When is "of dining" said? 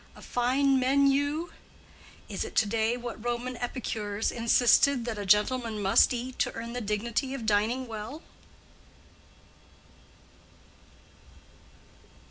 7.35-7.85